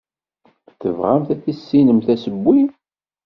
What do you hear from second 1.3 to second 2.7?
ad tissinemt asewwi.